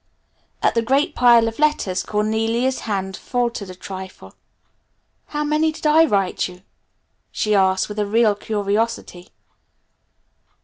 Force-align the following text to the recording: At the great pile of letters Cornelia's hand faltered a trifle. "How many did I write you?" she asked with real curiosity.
At 0.63 0.73
the 0.73 0.81
great 0.81 1.13
pile 1.13 1.47
of 1.47 1.59
letters 1.59 2.01
Cornelia's 2.01 2.79
hand 2.89 3.15
faltered 3.15 3.69
a 3.69 3.75
trifle. 3.75 4.33
"How 5.27 5.43
many 5.43 5.71
did 5.71 5.85
I 5.85 6.05
write 6.05 6.47
you?" 6.47 6.63
she 7.31 7.53
asked 7.53 7.87
with 7.87 7.99
real 7.99 8.33
curiosity. 8.33 9.29